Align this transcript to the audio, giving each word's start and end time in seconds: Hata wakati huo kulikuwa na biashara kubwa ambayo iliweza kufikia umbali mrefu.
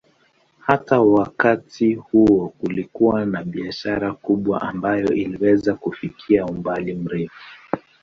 Hata 0.59 1.01
wakati 1.01 1.93
huo 1.93 2.49
kulikuwa 2.49 3.25
na 3.25 3.43
biashara 3.43 4.13
kubwa 4.13 4.61
ambayo 4.61 5.13
iliweza 5.13 5.73
kufikia 5.75 6.45
umbali 6.45 6.93
mrefu. 6.93 7.47